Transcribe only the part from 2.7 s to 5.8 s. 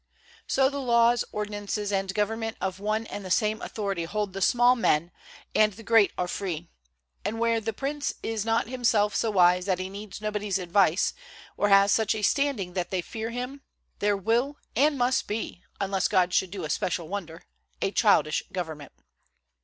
one and the same authority hold the small men, and